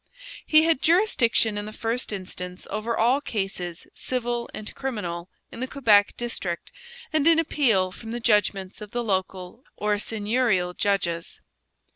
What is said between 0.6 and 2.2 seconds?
had jurisdiction in the first